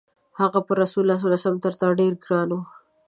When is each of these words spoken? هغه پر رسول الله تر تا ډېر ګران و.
هغه 0.39 0.59
پر 0.67 0.75
رسول 0.83 1.05
الله 1.13 1.59
تر 1.63 1.73
تا 1.81 1.87
ډېر 1.99 2.13
ګران 2.23 2.49
و. 2.53 2.59